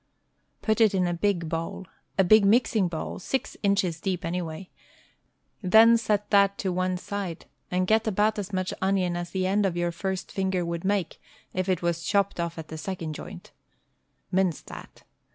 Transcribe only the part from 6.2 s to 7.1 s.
that to one